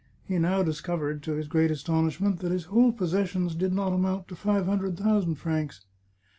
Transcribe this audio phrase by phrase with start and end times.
[0.25, 4.35] He now discovered, to his great astonishment, that his whole possessions did not amount to
[4.35, 5.85] five hundred thousand francs.